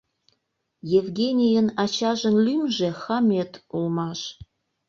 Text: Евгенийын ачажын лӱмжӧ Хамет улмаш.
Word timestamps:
Евгенийын 0.99 1.67
ачажын 1.83 2.35
лӱмжӧ 2.45 2.89
Хамет 3.01 3.51
улмаш. 3.75 4.19